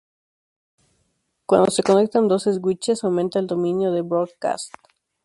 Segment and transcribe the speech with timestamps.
[1.45, 4.73] Cuando se conectan dos "switches", aumenta el dominio de "broadcast".